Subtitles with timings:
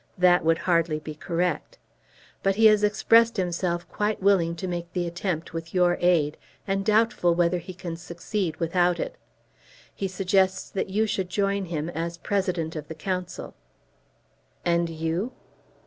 [0.17, 1.77] That would hardly be correct.
[2.41, 6.83] But he has expressed himself quite willing to make the attempt with your aid, and
[6.83, 9.15] doubtful whether he can succeed without it.
[9.93, 13.53] He suggests that you should join him as President of the Council."
[14.65, 15.33] "And you?"